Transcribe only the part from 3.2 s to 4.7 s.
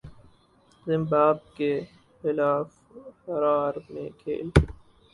ہرار میں کھیل